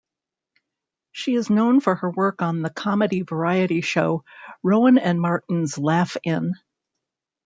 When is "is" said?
1.35-1.51